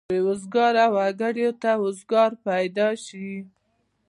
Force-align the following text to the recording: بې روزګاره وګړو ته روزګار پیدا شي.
بې 0.09 0.17
روزګاره 0.25 0.85
وګړو 0.95 1.49
ته 1.61 1.69
روزګار 1.81 2.31
پیدا 2.47 2.87
شي. 3.05 3.31